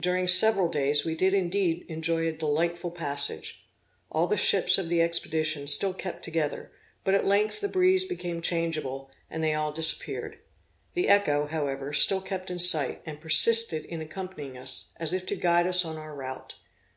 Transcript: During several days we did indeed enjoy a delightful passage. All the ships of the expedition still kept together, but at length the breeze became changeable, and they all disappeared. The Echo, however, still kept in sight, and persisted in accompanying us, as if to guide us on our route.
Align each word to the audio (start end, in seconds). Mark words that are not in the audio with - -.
During 0.00 0.28
several 0.28 0.68
days 0.68 1.04
we 1.04 1.16
did 1.16 1.34
indeed 1.34 1.84
enjoy 1.88 2.28
a 2.28 2.32
delightful 2.32 2.92
passage. 2.92 3.66
All 4.08 4.28
the 4.28 4.36
ships 4.36 4.78
of 4.78 4.88
the 4.88 5.02
expedition 5.02 5.66
still 5.66 5.92
kept 5.92 6.22
together, 6.22 6.70
but 7.02 7.12
at 7.16 7.26
length 7.26 7.60
the 7.60 7.66
breeze 7.66 8.04
became 8.04 8.40
changeable, 8.40 9.10
and 9.28 9.42
they 9.42 9.54
all 9.54 9.72
disappeared. 9.72 10.38
The 10.94 11.08
Echo, 11.08 11.48
however, 11.48 11.92
still 11.92 12.20
kept 12.20 12.52
in 12.52 12.60
sight, 12.60 13.02
and 13.04 13.20
persisted 13.20 13.84
in 13.84 14.00
accompanying 14.00 14.56
us, 14.56 14.92
as 15.00 15.12
if 15.12 15.26
to 15.26 15.34
guide 15.34 15.66
us 15.66 15.84
on 15.84 15.96
our 15.96 16.14
route. 16.14 16.54